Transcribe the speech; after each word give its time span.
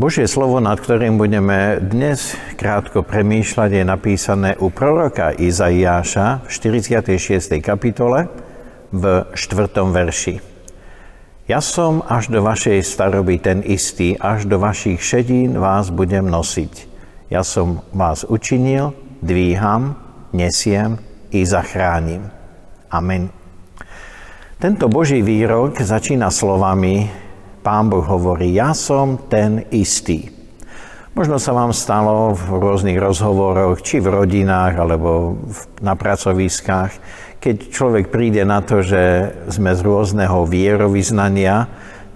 Božie 0.00 0.24
slovo, 0.24 0.64
nad 0.64 0.80
ktorým 0.80 1.20
budeme 1.20 1.76
dnes 1.76 2.32
krátko 2.56 3.04
premýšľať, 3.04 3.68
je 3.68 3.84
napísané 3.84 4.50
u 4.56 4.72
proroka 4.72 5.28
Izaiáša 5.28 6.40
v 6.40 6.48
46. 6.48 7.60
kapitole 7.60 8.32
v 8.96 9.28
4. 9.36 9.68
verši. 9.92 10.40
Ja 11.52 11.60
som 11.60 12.00
až 12.00 12.32
do 12.32 12.40
vašej 12.40 12.80
staroby 12.80 13.44
ten 13.44 13.60
istý, 13.60 14.16
až 14.16 14.48
do 14.48 14.56
vašich 14.56 15.04
šedín 15.04 15.60
vás 15.60 15.92
budem 15.92 16.24
nosiť. 16.32 16.88
Ja 17.28 17.44
som 17.44 17.84
vás 17.92 18.24
učinil, 18.24 18.96
dvíham, 19.20 20.00
nesiem 20.32 20.96
i 21.28 21.44
zachránim. 21.44 22.24
Amen. 22.88 23.28
Tento 24.56 24.88
Boží 24.88 25.20
výrok 25.20 25.76
začína 25.76 26.32
slovami 26.32 27.28
Pán 27.60 27.92
Boh 27.92 28.04
hovorí, 28.04 28.56
ja 28.56 28.72
som 28.72 29.20
ten 29.28 29.68
istý. 29.68 30.32
Možno 31.12 31.36
sa 31.36 31.52
vám 31.52 31.74
stalo 31.76 32.32
v 32.32 32.56
rôznych 32.56 32.96
rozhovoroch, 32.96 33.84
či 33.84 34.00
v 34.00 34.14
rodinách, 34.14 34.78
alebo 34.78 35.36
na 35.84 35.92
pracoviskách, 35.92 36.92
keď 37.40 37.56
človek 37.68 38.08
príde 38.08 38.44
na 38.48 38.64
to, 38.64 38.80
že 38.80 39.32
sme 39.52 39.76
z 39.76 39.80
rôzneho 39.84 40.44
vierovýznania, 40.48 41.68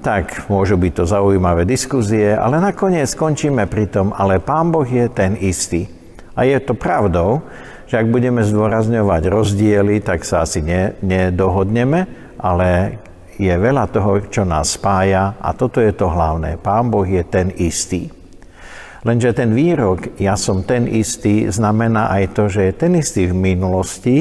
tak 0.05 0.48
môžu 0.53 0.77
byť 0.77 0.93
to 1.01 1.05
zaujímavé 1.09 1.65
diskuzie, 1.65 2.37
ale 2.37 2.61
nakoniec 2.61 3.09
skončíme 3.09 3.65
pri 3.69 3.89
tom, 3.89 4.12
ale 4.12 4.37
Pán 4.37 4.69
Boh 4.69 4.84
je 4.84 5.09
ten 5.09 5.37
istý. 5.41 5.89
A 6.37 6.45
je 6.45 6.61
to 6.61 6.77
pravdou, 6.77 7.41
že 7.89 8.00
ak 8.00 8.12
budeme 8.12 8.45
zdôrazňovať 8.45 9.22
rozdiely, 9.33 10.05
tak 10.05 10.28
sa 10.28 10.45
asi 10.45 10.61
ne, 10.61 10.92
nedohodneme, 11.00 12.05
ale 12.37 13.00
je 13.39 13.55
veľa 13.55 13.91
toho, 13.91 14.23
čo 14.31 14.43
nás 14.47 14.79
spája 14.79 15.39
a 15.39 15.51
toto 15.55 15.83
je 15.83 15.91
to 15.91 16.11
hlavné. 16.11 16.59
Pán 16.59 16.91
Boh 16.91 17.07
je 17.07 17.23
ten 17.27 17.51
istý. 17.59 18.11
Lenže 19.05 19.37
ten 19.37 19.53
výrok, 19.53 20.17
ja 20.17 20.33
som 20.33 20.65
ten 20.65 20.89
istý, 20.89 21.53
znamená 21.53 22.09
aj 22.09 22.25
to, 22.33 22.49
že 22.49 22.61
je 22.71 22.73
ten 22.73 22.93
istý 22.97 23.29
v 23.29 23.37
minulosti, 23.37 24.17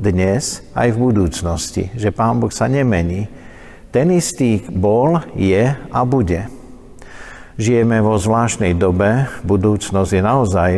dnes 0.00 0.64
aj 0.72 0.96
v 0.96 1.02
budúcnosti. 1.02 1.84
Že 1.92 2.14
Pán 2.14 2.40
Boh 2.40 2.48
sa 2.48 2.70
nemení. 2.70 3.28
Ten 3.90 4.08
istý 4.14 4.62
bol, 4.70 5.20
je 5.34 5.74
a 5.74 6.00
bude. 6.06 6.46
Žijeme 7.60 8.00
vo 8.00 8.16
zvláštnej 8.16 8.78
dobe, 8.78 9.28
budúcnosť 9.44 10.10
je 10.14 10.22
naozaj 10.22 10.70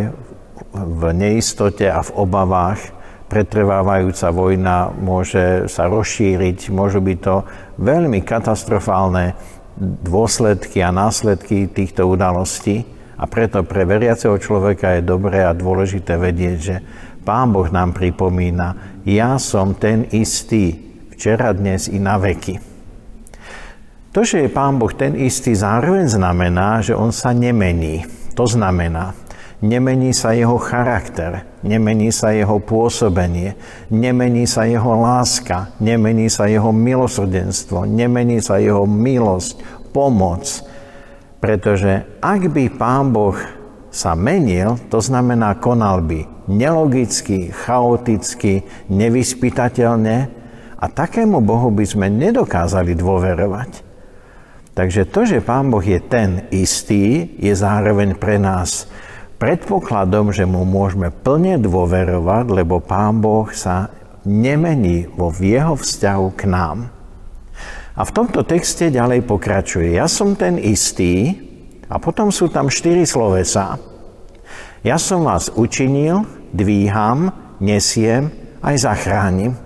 v 0.72 1.02
neistote 1.12 1.86
a 1.86 2.00
v 2.02 2.10
obavách, 2.16 3.01
pretrvávajúca 3.32 4.28
vojna 4.28 4.92
môže 4.92 5.64
sa 5.72 5.88
rozšíriť, 5.88 6.68
môžu 6.68 7.00
byť 7.00 7.18
to 7.24 7.48
veľmi 7.80 8.20
katastrofálne 8.20 9.32
dôsledky 9.80 10.84
a 10.84 10.92
následky 10.92 11.64
týchto 11.72 12.04
udalostí. 12.04 12.84
A 13.16 13.24
preto 13.24 13.64
pre 13.64 13.88
veriaceho 13.88 14.36
človeka 14.36 15.00
je 15.00 15.08
dobré 15.08 15.40
a 15.40 15.56
dôležité 15.56 16.20
vedieť, 16.20 16.56
že 16.60 16.76
Pán 17.24 17.54
Boh 17.54 17.70
nám 17.72 17.96
pripomína, 17.96 19.00
ja 19.06 19.38
som 19.38 19.78
ten 19.78 20.10
istý, 20.10 20.74
včera, 21.14 21.54
dnes 21.54 21.88
i 21.88 22.02
na 22.02 22.18
veky. 22.18 22.58
To, 24.12 24.20
že 24.26 24.44
je 24.44 24.48
Pán 24.52 24.76
Boh 24.76 24.92
ten 24.92 25.16
istý, 25.16 25.56
zároveň 25.56 26.10
znamená, 26.10 26.84
že 26.84 26.92
On 26.92 27.14
sa 27.14 27.32
nemení. 27.32 28.04
To 28.36 28.44
znamená, 28.44 29.16
Nemení 29.62 30.10
sa 30.10 30.34
jeho 30.34 30.58
charakter, 30.58 31.46
nemení 31.62 32.10
sa 32.10 32.34
jeho 32.34 32.58
pôsobenie, 32.58 33.54
nemení 33.94 34.42
sa 34.42 34.66
jeho 34.66 34.98
láska, 34.98 35.70
nemení 35.78 36.26
sa 36.26 36.50
jeho 36.50 36.74
milosrdenstvo, 36.74 37.86
nemení 37.86 38.42
sa 38.42 38.58
jeho 38.58 38.82
milosť, 38.90 39.86
pomoc. 39.94 40.66
Pretože 41.38 42.18
ak 42.18 42.50
by 42.50 42.64
Pán 42.74 43.14
Boh 43.14 43.38
sa 43.92 44.18
menil, 44.18 44.82
to 44.90 44.98
znamená 44.98 45.54
konal 45.62 46.02
by 46.02 46.26
nelogicky, 46.50 47.54
chaoticky, 47.54 48.66
nevyspytateľne 48.90 50.16
a 50.74 50.84
takému 50.90 51.38
Bohu 51.38 51.70
by 51.70 51.86
sme 51.86 52.10
nedokázali 52.10 52.98
dôverovať. 52.98 53.70
Takže 54.72 55.06
to, 55.06 55.22
že 55.28 55.44
Pán 55.44 55.68
Boh 55.68 55.84
je 55.84 56.00
ten 56.00 56.48
istý, 56.50 57.36
je 57.38 57.52
zároveň 57.52 58.16
pre 58.16 58.40
nás 58.40 58.88
predpokladom, 59.42 60.30
že 60.30 60.46
mu 60.46 60.62
môžeme 60.62 61.10
plne 61.10 61.58
dôverovať, 61.58 62.44
lebo 62.46 62.78
Pán 62.78 63.18
Boh 63.18 63.50
sa 63.50 63.90
nemení 64.22 65.10
vo 65.18 65.34
jeho 65.34 65.74
vzťahu 65.74 66.26
k 66.38 66.42
nám. 66.46 66.94
A 67.98 68.06
v 68.06 68.14
tomto 68.14 68.46
texte 68.46 68.86
ďalej 68.86 69.26
pokračuje. 69.26 69.98
Ja 69.98 70.06
som 70.06 70.38
ten 70.38 70.62
istý, 70.62 71.34
a 71.90 71.98
potom 71.98 72.30
sú 72.30 72.48
tam 72.48 72.70
štyri 72.70 73.02
slovesa. 73.02 73.82
Ja 74.86 74.96
som 74.96 75.26
vás 75.26 75.50
učinil, 75.50 76.22
dvíham, 76.54 77.34
nesiem, 77.58 78.30
aj 78.62 78.86
zachránim. 78.86 79.58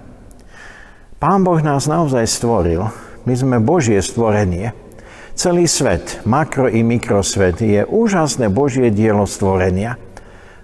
Pán 1.20 1.44
Boh 1.44 1.60
nás 1.60 1.84
naozaj 1.84 2.24
stvoril. 2.24 2.88
My 3.28 3.34
sme 3.36 3.60
Božie 3.60 4.00
stvorenie. 4.00 4.85
Celý 5.36 5.68
svet, 5.68 6.24
makro 6.24 6.64
i 6.64 6.80
mikrosvet, 6.80 7.60
je 7.60 7.84
úžasné 7.84 8.48
Božie 8.48 8.88
dielo 8.88 9.28
stvorenia. 9.28 10.00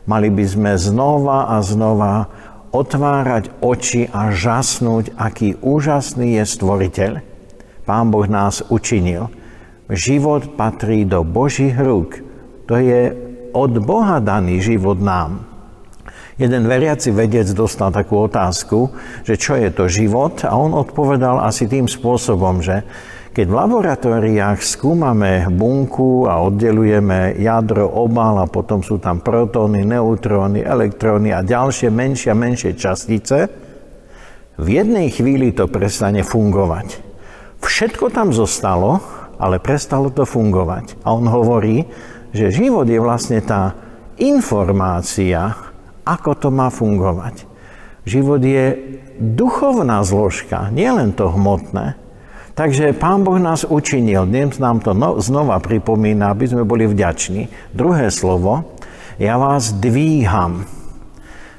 Mali 0.08 0.32
by 0.32 0.44
sme 0.48 0.72
znova 0.80 1.52
a 1.52 1.60
znova 1.60 2.32
otvárať 2.72 3.52
oči 3.60 4.08
a 4.08 4.32
žasnúť, 4.32 5.12
aký 5.20 5.60
úžasný 5.60 6.40
je 6.40 6.44
stvoriteľ. 6.48 7.12
Pán 7.84 8.08
Boh 8.08 8.24
nás 8.24 8.64
učinil. 8.72 9.28
Život 9.92 10.56
patrí 10.56 11.04
do 11.04 11.20
Božích 11.20 11.76
rúk. 11.76 12.24
To 12.64 12.80
je 12.80 13.12
od 13.52 13.76
Boha 13.76 14.24
daný 14.24 14.64
život 14.64 14.96
nám. 14.96 15.44
Jeden 16.40 16.64
veriaci 16.64 17.12
vedec 17.12 17.44
dostal 17.52 17.92
takú 17.92 18.24
otázku, 18.24 18.88
že 19.28 19.36
čo 19.36 19.52
je 19.52 19.68
to 19.68 19.84
život 19.92 20.48
a 20.48 20.56
on 20.56 20.72
odpovedal 20.72 21.44
asi 21.44 21.68
tým 21.68 21.84
spôsobom, 21.84 22.64
že 22.64 22.88
keď 23.32 23.46
v 23.48 23.58
laboratóriách 23.64 24.60
skúmame 24.60 25.48
bunku 25.48 26.28
a 26.28 26.44
oddelujeme 26.44 27.40
jadro, 27.40 27.88
obal 27.88 28.44
a 28.44 28.46
potom 28.46 28.84
sú 28.84 29.00
tam 29.00 29.24
protóny, 29.24 29.88
neutróny, 29.88 30.60
elektróny 30.60 31.32
a 31.32 31.40
ďalšie 31.40 31.88
menšie 31.88 32.28
a 32.28 32.36
menšie 32.36 32.76
častice, 32.76 33.48
v 34.60 34.68
jednej 34.68 35.08
chvíli 35.08 35.56
to 35.56 35.64
prestane 35.64 36.20
fungovať. 36.20 37.00
Všetko 37.64 38.12
tam 38.12 38.36
zostalo, 38.36 39.00
ale 39.40 39.56
prestalo 39.64 40.12
to 40.12 40.28
fungovať. 40.28 41.00
A 41.00 41.16
on 41.16 41.24
hovorí, 41.24 41.88
že 42.36 42.52
život 42.52 42.84
je 42.84 43.00
vlastne 43.00 43.40
tá 43.40 43.72
informácia, 44.20 45.56
ako 46.04 46.36
to 46.36 46.48
má 46.52 46.68
fungovať. 46.68 47.48
Život 48.04 48.44
je 48.44 48.76
duchovná 49.16 50.04
zložka, 50.04 50.68
nielen 50.68 51.16
to 51.16 51.32
hmotné. 51.32 52.01
Takže 52.52 52.92
Pán 52.92 53.24
Boh 53.24 53.40
nás 53.40 53.64
učinil, 53.64 54.28
dnes 54.28 54.60
nám 54.60 54.84
to 54.84 54.92
no, 54.92 55.16
znova 55.24 55.56
pripomína, 55.56 56.36
aby 56.36 56.44
sme 56.44 56.68
boli 56.68 56.84
vďační. 56.84 57.48
Druhé 57.72 58.12
slovo, 58.12 58.76
ja 59.16 59.40
vás 59.40 59.72
dvíham. 59.72 60.68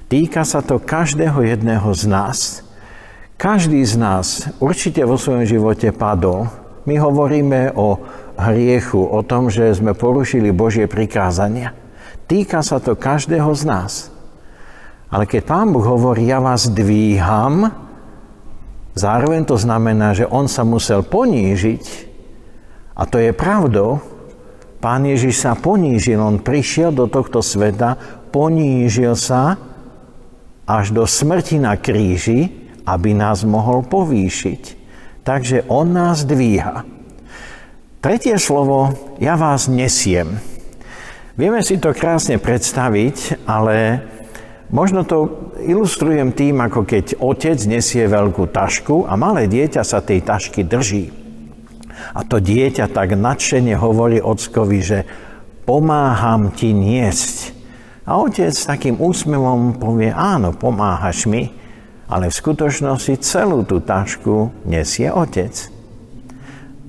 Týka 0.05 0.45
sa 0.45 0.61
to 0.61 0.77
každého 0.77 1.41
jedného 1.41 1.89
z 1.97 2.03
nás. 2.05 2.37
Každý 3.41 3.81
z 3.81 3.97
nás 3.97 4.45
určite 4.61 5.01
vo 5.01 5.17
svojom 5.17 5.49
živote 5.49 5.89
padol. 5.89 6.45
My 6.85 7.01
hovoríme 7.01 7.73
o 7.73 7.97
hriechu, 8.37 9.01
o 9.01 9.25
tom, 9.25 9.49
že 9.49 9.73
sme 9.73 9.97
porušili 9.97 10.53
Božie 10.53 10.85
prikázania. 10.85 11.73
Týka 12.29 12.61
sa 12.61 12.77
to 12.77 12.93
každého 12.93 13.49
z 13.57 13.63
nás. 13.65 13.93
Ale 15.09 15.25
keď 15.25 15.41
Pán 15.41 15.73
Boh 15.73 15.85
hovorí, 15.85 16.29
ja 16.29 16.37
vás 16.37 16.69
dvíham, 16.69 17.73
Zároveň 18.93 19.49
to 19.49 19.57
znamená, 19.57 20.13
že 20.13 20.29
on 20.29 20.45
sa 20.45 20.61
musel 20.61 21.01
ponížiť 21.01 21.83
a 22.93 23.09
to 23.09 23.17
je 23.17 23.33
pravdou. 23.33 23.97
Pán 24.77 25.07
Ježiš 25.07 25.41
sa 25.41 25.57
ponížil, 25.57 26.21
on 26.21 26.43
prišiel 26.43 26.93
do 26.93 27.09
tohto 27.09 27.41
sveta, 27.41 27.97
ponížil 28.29 29.17
sa 29.17 29.57
až 30.69 30.93
do 30.93 31.09
smrti 31.09 31.57
na 31.57 31.73
kríži, 31.79 32.51
aby 32.85 33.15
nás 33.15 33.41
mohol 33.47 33.81
povýšiť. 33.87 34.61
Takže 35.23 35.71
on 35.71 35.95
nás 35.95 36.27
dvíha. 36.27 36.83
Tretie 38.03 38.35
slovo, 38.35 38.91
ja 39.23 39.39
vás 39.39 39.71
nesiem. 39.71 40.35
Vieme 41.39 41.63
si 41.63 41.79
to 41.79 41.95
krásne 41.95 42.35
predstaviť, 42.35 43.47
ale 43.47 44.03
Možno 44.71 45.03
to 45.03 45.51
ilustrujem 45.59 46.31
tým, 46.31 46.63
ako 46.63 46.87
keď 46.87 47.19
otec 47.19 47.59
nesie 47.67 48.07
veľkú 48.07 48.47
tašku 48.47 49.09
a 49.09 49.19
malé 49.19 49.51
dieťa 49.51 49.83
sa 49.83 49.99
tej 49.99 50.23
tašky 50.23 50.63
drží. 50.63 51.11
A 52.13 52.23
to 52.23 52.39
dieťa 52.39 52.89
tak 52.91 53.15
nadšene 53.15 53.75
hovorí 53.75 54.19
ockovi, 54.23 54.79
že 54.83 54.99
pomáham 55.63 56.51
ti 56.51 56.75
niesť. 56.75 57.55
A 58.03 58.19
otec 58.19 58.51
takým 58.51 58.99
úsmevom 58.99 59.79
povie, 59.79 60.11
áno, 60.11 60.51
pomáhaš 60.51 61.23
mi, 61.29 61.55
ale 62.11 62.27
v 62.27 62.35
skutočnosti 62.35 63.23
celú 63.23 63.63
tú 63.63 63.79
tašku 63.79 64.67
nesie 64.67 65.07
otec. 65.07 65.55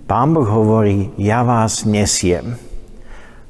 Pán 0.04 0.34
Boh 0.36 0.44
hovorí, 0.44 1.14
ja 1.16 1.46
vás 1.46 1.86
nesiem. 1.86 2.58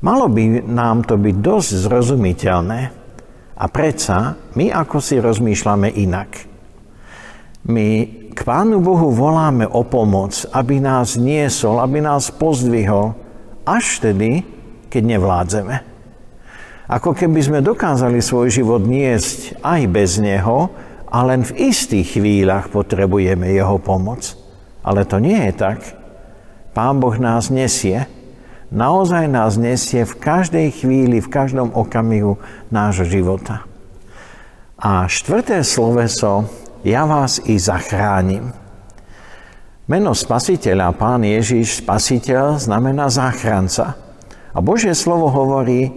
Malo 0.04 0.28
by 0.28 0.68
nám 0.68 1.08
to 1.08 1.16
byť 1.16 1.34
dosť 1.40 1.70
zrozumiteľné 1.88 3.03
a 3.54 3.64
predsa 3.70 4.38
my 4.58 4.70
ako 4.70 4.98
si 4.98 5.18
rozmýšľame 5.18 5.90
inak. 5.94 6.30
My 7.64 7.88
k 8.34 8.40
Pánu 8.42 8.82
Bohu 8.82 9.14
voláme 9.14 9.64
o 9.64 9.86
pomoc, 9.86 10.44
aby 10.50 10.82
nás 10.82 11.14
niesol, 11.14 11.78
aby 11.80 12.02
nás 12.02 12.34
pozdvihol, 12.34 13.14
až 13.64 14.02
vtedy, 14.02 14.44
keď 14.90 15.02
nevládzeme. 15.16 15.74
Ako 16.84 17.16
keby 17.16 17.40
sme 17.40 17.64
dokázali 17.64 18.20
svoj 18.20 18.52
život 18.52 18.84
niesť 18.84 19.56
aj 19.64 19.80
bez 19.88 20.20
Neho, 20.20 20.68
a 21.14 21.22
len 21.22 21.46
v 21.46 21.70
istých 21.70 22.18
chvíľach 22.18 22.74
potrebujeme 22.74 23.46
Jeho 23.54 23.78
pomoc. 23.78 24.34
Ale 24.82 25.06
to 25.06 25.22
nie 25.22 25.38
je 25.46 25.52
tak. 25.54 25.78
Pán 26.74 26.98
Boh 26.98 27.14
nás 27.14 27.54
nesie. 27.54 28.10
Naozaj 28.72 29.28
nás 29.28 29.60
nesie 29.60 30.08
v 30.08 30.14
každej 30.16 30.68
chvíli, 30.84 31.20
v 31.20 31.28
každom 31.28 31.72
okamihu 31.74 32.40
nášho 32.72 33.04
života. 33.04 33.68
A 34.80 35.08
štvrté 35.08 35.64
sloveso, 35.64 36.48
ja 36.84 37.08
vás 37.08 37.40
i 37.44 37.56
zachránim. 37.56 38.52
Meno 39.84 40.16
spasiteľa, 40.16 40.96
pán 40.96 41.24
Ježiš, 41.28 41.84
spasiteľ, 41.84 42.56
znamená 42.56 43.12
záchranca. 43.12 44.00
A 44.54 44.58
Božie 44.64 44.96
slovo 44.96 45.28
hovorí, 45.28 45.92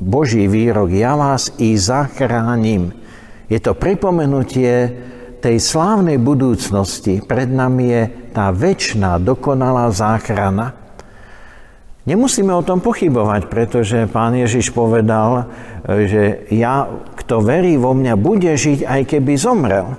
Boží 0.00 0.48
výrok, 0.48 0.92
ja 0.92 1.16
vás 1.16 1.52
i 1.60 1.76
zachránim. 1.76 2.92
Je 3.48 3.60
to 3.60 3.76
pripomenutie 3.76 4.96
tej 5.40 5.56
slávnej 5.56 6.20
budúcnosti. 6.20 7.24
Pred 7.24 7.48
nami 7.52 7.84
je 7.88 8.02
tá 8.36 8.52
väčšiná, 8.52 9.16
dokonalá 9.20 9.88
záchrana. 9.92 10.76
Nemusíme 12.10 12.50
o 12.50 12.66
tom 12.66 12.82
pochybovať, 12.82 13.46
pretože 13.46 14.10
pán 14.10 14.34
Ježiš 14.34 14.74
povedal, 14.74 15.46
že 15.86 16.42
ja, 16.50 16.90
kto 17.14 17.38
verí 17.38 17.78
vo 17.78 17.94
mňa, 17.94 18.18
bude 18.18 18.50
žiť, 18.50 18.82
aj 18.82 19.02
keby 19.14 19.38
zomrel. 19.38 19.94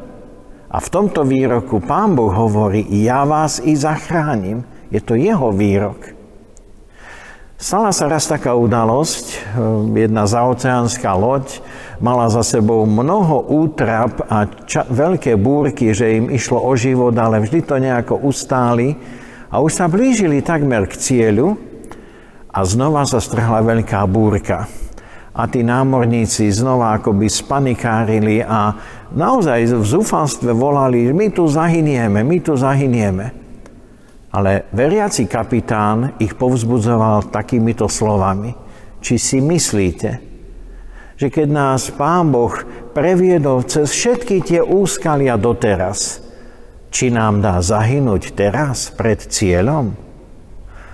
A 0.68 0.78
v 0.84 0.92
tomto 0.92 1.24
výroku 1.24 1.80
Pán 1.80 2.12
Boh 2.20 2.36
hovorí, 2.36 2.84
ja 3.00 3.24
vás 3.24 3.64
i 3.64 3.80
zachránim. 3.80 4.68
Je 4.92 5.00
to 5.00 5.16
jeho 5.16 5.56
výrok. 5.56 6.12
Stala 7.56 7.96
sa 7.96 8.12
raz 8.12 8.28
taká 8.28 8.60
udalosť, 8.60 9.26
eh, 9.32 9.40
jedna 10.04 10.28
zaoceánska 10.28 11.16
loď 11.16 11.64
mala 12.04 12.28
za 12.28 12.44
sebou 12.44 12.84
mnoho 12.84 13.40
útrap 13.56 14.20
a 14.28 14.52
ča- 14.68 14.84
veľké 14.92 15.40
búrky, 15.40 15.96
že 15.96 16.20
im 16.20 16.28
išlo 16.28 16.60
o 16.60 16.76
život, 16.76 17.16
ale 17.16 17.40
vždy 17.40 17.60
to 17.64 17.80
nejako 17.80 18.20
ustáli 18.20 19.00
a 19.48 19.64
už 19.64 19.72
sa 19.80 19.88
blížili 19.88 20.44
takmer 20.44 20.92
k 20.92 21.00
cieľu 21.00 21.71
a 22.52 22.60
znova 22.68 23.08
sa 23.08 23.24
strhla 23.24 23.64
veľká 23.64 24.04
búrka 24.08 24.68
a 25.32 25.48
tí 25.48 25.64
námorníci 25.64 26.52
znova 26.52 27.00
akoby 27.00 27.32
spanikárili 27.32 28.44
a 28.44 28.76
naozaj 29.16 29.80
v 29.80 29.86
zúfalstve 29.86 30.52
volali, 30.52 31.08
my 31.16 31.32
tu 31.32 31.48
zahynieme, 31.48 32.20
my 32.20 32.38
tu 32.44 32.54
zahynieme. 32.60 33.32
Ale 34.32 34.68
veriaci 34.72 35.28
kapitán 35.28 36.20
ich 36.20 36.36
povzbudzoval 36.36 37.32
takýmito 37.32 37.88
slovami. 37.88 38.56
Či 39.02 39.16
si 39.18 39.38
myslíte, 39.42 40.12
že 41.18 41.28
keď 41.28 41.48
nás 41.50 41.90
Pán 41.90 42.32
Boh 42.32 42.54
previedol 42.94 43.66
cez 43.66 43.92
všetky 43.92 44.46
tie 44.46 44.62
úskalia 44.62 45.36
doteraz, 45.42 46.22
či 46.92 47.10
nám 47.10 47.42
dá 47.42 47.60
zahynúť 47.64 48.36
teraz 48.36 48.94
pred 48.94 49.20
cieľom? 49.20 50.11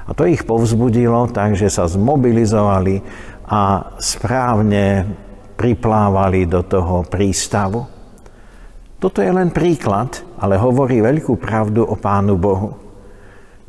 A 0.08 0.16
to 0.16 0.24
ich 0.24 0.48
povzbudilo 0.48 1.28
tak, 1.36 1.60
že 1.60 1.68
sa 1.68 1.84
zmobilizovali 1.84 3.04
a 3.48 3.92
správne 4.00 5.04
priplávali 5.60 6.48
do 6.48 6.64
toho 6.64 7.04
prístavu. 7.04 7.84
Toto 8.98 9.22
je 9.22 9.30
len 9.30 9.54
príklad, 9.54 10.24
ale 10.42 10.58
hovorí 10.58 11.04
veľkú 11.04 11.38
pravdu 11.38 11.86
o 11.86 11.94
Pánu 12.00 12.34
Bohu. 12.40 12.88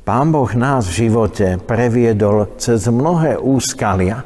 Pán 0.09 0.33
Boh 0.33 0.49
nás 0.57 0.89
v 0.89 1.05
živote 1.05 1.61
previedol 1.61 2.57
cez 2.57 2.89
mnohé 2.89 3.37
úskalia. 3.37 4.25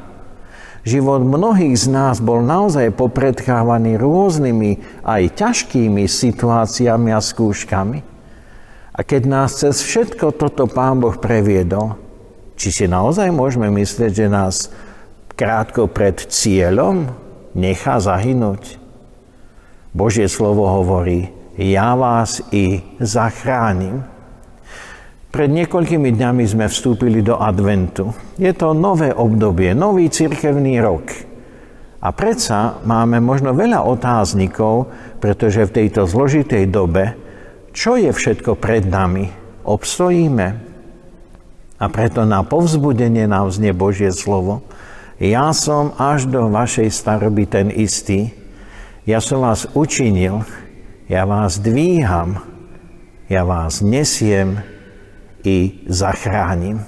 Život 0.86 1.26
mnohých 1.26 1.74
z 1.74 1.86
nás 1.90 2.22
bol 2.22 2.42
naozaj 2.42 2.94
popredchávaný 2.94 3.98
rôznymi 3.98 5.02
aj 5.02 5.22
ťažkými 5.38 6.06
situáciami 6.06 7.10
a 7.10 7.18
skúškami. 7.18 7.98
A 8.94 9.00
keď 9.02 9.22
nás 9.26 9.58
cez 9.58 9.82
všetko 9.82 10.38
toto 10.38 10.70
Pán 10.70 11.02
Boh 11.02 11.18
previedol, 11.18 11.98
či 12.62 12.70
si 12.70 12.86
naozaj 12.86 13.34
môžeme 13.34 13.66
myslieť, 13.74 14.12
že 14.14 14.26
nás 14.30 14.70
krátko 15.34 15.90
pred 15.90 16.14
cieľom 16.14 17.10
nechá 17.58 17.98
zahynúť. 17.98 18.78
Božie 19.90 20.30
slovo 20.30 20.70
hovorí, 20.70 21.34
ja 21.58 21.98
vás 21.98 22.38
i 22.54 22.78
zachránim. 23.02 24.06
Pred 25.34 25.50
niekoľkými 25.50 26.14
dňami 26.14 26.44
sme 26.46 26.70
vstúpili 26.70 27.18
do 27.18 27.34
adventu. 27.34 28.14
Je 28.38 28.54
to 28.54 28.78
nové 28.78 29.10
obdobie, 29.10 29.74
nový 29.74 30.06
cirkevný 30.06 30.78
rok. 30.78 31.10
A 31.98 32.14
predsa 32.14 32.78
máme 32.86 33.18
možno 33.18 33.58
veľa 33.58 33.82
otáznikov, 33.82 34.86
pretože 35.18 35.66
v 35.66 35.82
tejto 35.82 36.06
zložitej 36.06 36.70
dobe, 36.70 37.18
čo 37.74 37.98
je 37.98 38.14
všetko 38.14 38.54
pred 38.54 38.86
nami, 38.86 39.26
obstojíme. 39.66 40.71
A 41.82 41.90
preto 41.90 42.22
na 42.22 42.46
povzbudenie 42.46 43.26
nám 43.26 43.50
znie 43.50 43.74
Božie 43.74 44.14
slovo– 44.14 44.62
ja 45.22 45.54
som 45.54 45.94
až 46.02 46.26
do 46.26 46.50
vašej 46.50 46.90
staroby 46.90 47.46
ten 47.46 47.70
istý. 47.70 48.34
Ja 49.06 49.22
som 49.22 49.46
vás 49.46 49.70
učinil, 49.70 50.42
ja 51.06 51.22
vás 51.22 51.62
dvíham, 51.62 52.42
ja 53.30 53.46
vás 53.46 53.86
nesiem 53.86 54.58
i 55.46 55.86
zachránim. 55.86 56.82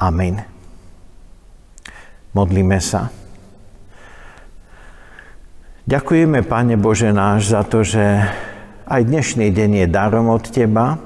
Amen. 0.00 0.40
Modlíme 2.32 2.80
sa. 2.80 3.12
Ďakujeme, 5.84 6.40
Pane 6.48 6.80
Bože 6.80 7.12
náš, 7.12 7.52
za 7.52 7.60
to, 7.60 7.84
že 7.84 8.24
aj 8.88 9.04
dnešný 9.04 9.52
deň 9.52 9.84
je 9.84 9.86
darom 9.92 10.32
od 10.32 10.48
Teba, 10.48 10.96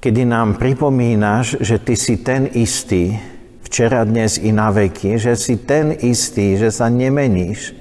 kedy 0.00 0.24
nám 0.24 0.56
pripomínaš, 0.56 1.60
že 1.60 1.76
Ty 1.76 1.94
si 1.94 2.16
ten 2.24 2.48
istý, 2.56 3.20
včera, 3.60 4.02
dnes 4.08 4.40
i 4.40 4.48
na 4.48 4.72
veky, 4.72 5.20
že 5.20 5.36
si 5.36 5.60
ten 5.60 5.92
istý, 5.92 6.56
že 6.56 6.72
sa 6.72 6.88
nemeníš, 6.88 7.76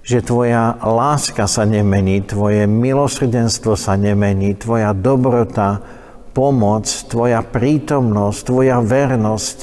že 0.00 0.24
tvoja 0.24 0.80
láska 0.80 1.44
sa 1.44 1.68
nemení, 1.68 2.24
tvoje 2.24 2.64
milosrdenstvo 2.64 3.76
sa 3.76 3.96
nemení, 3.96 4.56
tvoja 4.56 4.96
dobrota, 4.96 5.84
pomoc, 6.32 6.88
tvoja 7.12 7.44
prítomnosť, 7.44 8.40
tvoja 8.48 8.80
vernosť, 8.80 9.58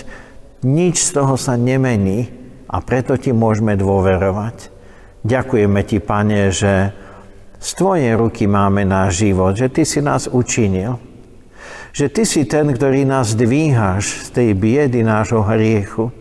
nič 0.62 1.02
z 1.02 1.10
toho 1.18 1.34
sa 1.34 1.58
nemení 1.58 2.30
a 2.70 2.78
preto 2.86 3.18
ti 3.18 3.34
môžeme 3.34 3.74
dôverovať. 3.74 4.70
Ďakujeme 5.26 5.82
ti, 5.86 5.98
Pane, 5.98 6.54
že 6.54 6.94
z 7.62 7.70
tvojej 7.78 8.14
ruky 8.18 8.46
máme 8.50 8.86
náš 8.86 9.26
život, 9.26 9.54
že 9.54 9.70
ty 9.70 9.86
si 9.86 10.02
nás 10.02 10.26
učinil 10.26 11.11
že 11.92 12.08
Ty 12.08 12.24
si 12.24 12.48
ten, 12.48 12.72
ktorý 12.72 13.04
nás 13.04 13.36
dvíhaš 13.36 14.28
z 14.28 14.30
tej 14.32 14.50
biedy 14.56 15.04
nášho 15.04 15.44
hriechu. 15.44 16.12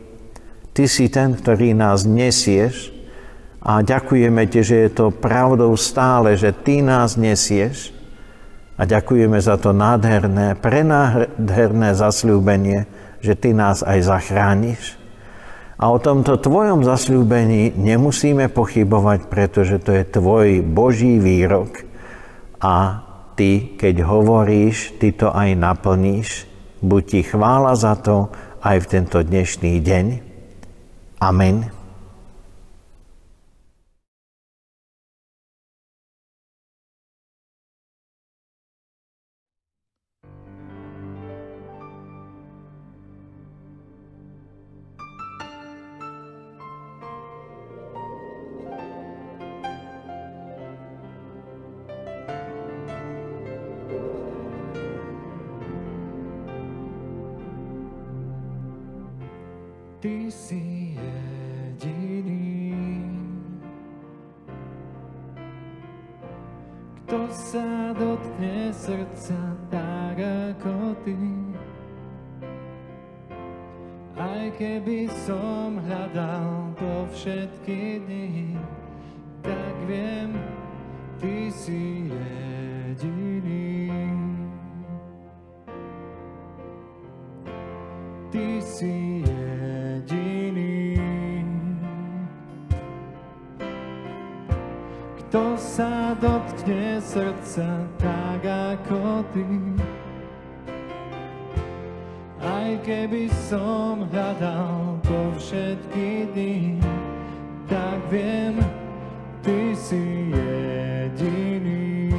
Ty 0.75 0.85
si 0.91 1.07
ten, 1.07 1.35
ktorý 1.35 1.75
nás 1.75 2.03
nesieš 2.07 2.91
a 3.63 3.83
ďakujeme 3.83 4.47
Ti, 4.51 4.61
že 4.67 4.77
je 4.87 4.91
to 4.91 5.07
pravdou 5.15 5.75
stále, 5.79 6.35
že 6.35 6.51
Ty 6.51 6.83
nás 6.83 7.15
nesieš 7.15 7.95
a 8.75 8.83
ďakujeme 8.87 9.39
za 9.39 9.61
to 9.61 9.71
nádherné, 9.71 10.59
prenádherné 10.59 11.95
zasľúbenie, 11.95 12.91
že 13.23 13.39
Ty 13.39 13.55
nás 13.55 13.87
aj 13.87 13.99
zachrániš. 14.03 14.99
A 15.81 15.89
o 15.89 15.97
tomto 15.97 16.37
Tvojom 16.37 16.85
zasľúbení 16.85 17.73
nemusíme 17.73 18.53
pochybovať, 18.53 19.33
pretože 19.33 19.81
to 19.81 19.97
je 19.97 20.05
Tvoj 20.05 20.61
Boží 20.61 21.17
výrok. 21.17 21.89
A 22.61 23.07
ty, 23.41 23.73
keď 23.81 24.05
hovoríš, 24.05 25.01
ty 25.01 25.17
to 25.17 25.33
aj 25.33 25.57
naplníš. 25.57 26.45
Buď 26.85 27.03
ti 27.09 27.21
chvála 27.25 27.73
za 27.73 27.97
to 27.97 28.29
aj 28.61 28.85
v 28.85 28.91
tento 28.93 29.17
dnešný 29.25 29.81
deň. 29.81 30.07
Amen. 31.25 31.80
Ty 60.01 60.33
si 60.33 60.97
jediný. 60.97 62.73
Kto 67.05 67.29
sa 67.29 67.93
dotkne 67.93 68.73
srdca 68.73 69.37
tak 69.69 70.17
ako 70.17 70.97
Ty? 71.05 71.21
Aj 74.17 74.49
keby 74.57 75.05
som 75.29 75.77
hľadal 75.85 76.73
po 76.81 77.05
všetky 77.13 78.01
dni, 78.01 78.57
tak 79.45 79.75
viem, 79.85 80.33
Ty 81.21 81.53
si 81.53 82.09
jediný. 82.09 83.93
Ty 88.33 88.65
si 88.65 89.29
jediný. 89.29 89.60
Sa 95.81 96.13
dotkne 96.13 97.01
srdca 97.01 97.89
tak 97.97 98.45
ako 98.45 99.25
Ty? 99.33 99.49
Aj 102.45 102.71
keby 102.85 103.33
som 103.49 104.05
hľadal 104.13 105.01
po 105.01 105.33
všetky 105.41 106.29
dny, 106.37 106.77
tak 107.65 107.97
viem, 108.13 108.61
Ty 109.41 109.73
si 109.73 110.29
jediný. 110.29 112.13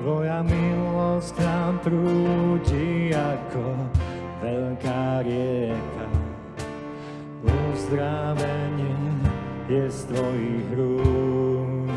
Tvoja 0.00 0.40
milosť 0.40 1.44
nám 1.44 1.76
prúdi 1.84 3.12
ako 3.12 3.64
veľká 4.40 5.28
rieka. 5.28 6.08
Uzdravenie 7.44 9.13
je 9.68 9.90
z 9.90 10.00
Tvojich 10.12 10.68
rúk. 10.76 11.88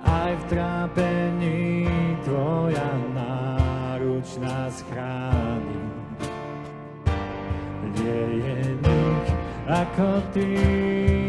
Aj 0.00 0.32
v 0.32 0.42
trápení 0.48 1.84
Tvoja 2.24 2.92
náruč 3.12 4.40
nás 4.40 4.80
chráni. 4.88 5.84
Nie 8.00 8.24
je 8.40 8.58
nik 8.80 9.24
ako 9.68 10.08
Ty. 10.32 11.19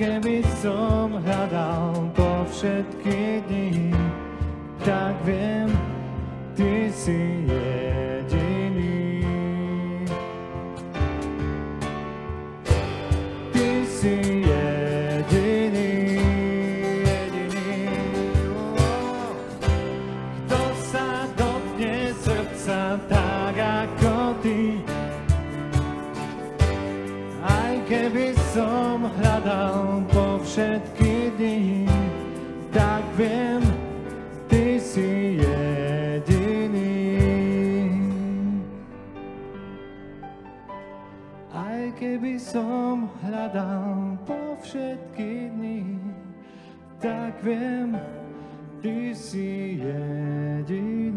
Keby 0.00 0.40
som 0.64 1.20
hľadal 1.20 2.08
po 2.16 2.48
všetky 2.48 3.44
dni, 3.44 3.92
tak 4.80 5.12
viem, 5.28 5.68
Ty 6.56 6.88
si 6.88 7.39
hľadal 29.18 30.06
po 30.12 30.38
všetky 30.44 31.34
dni, 31.34 31.88
tak 32.70 33.02
viem, 33.18 33.62
Ty 34.50 34.78
si 34.82 35.38
jediný. 35.38 37.06
Aj 41.50 41.90
keby 41.98 42.38
som 42.38 43.10
hľadal 43.22 44.18
po 44.26 44.58
všetky 44.62 45.50
dni, 45.54 45.98
tak 47.02 47.38
viem, 47.42 47.98
Ty 48.82 49.14
si 49.14 49.78
jediný. 49.78 51.09